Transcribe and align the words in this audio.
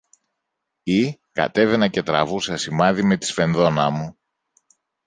ή 0.87 1.19
κατέβαινα 1.31 1.87
και 1.87 2.03
τραβούσα 2.03 2.57
σημάδι 2.57 3.03
με 3.03 3.17
τη 3.17 3.25
σφενδόνα 3.25 3.89
μου 3.89 4.17